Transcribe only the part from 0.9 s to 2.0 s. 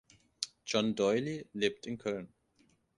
Doyle lebt in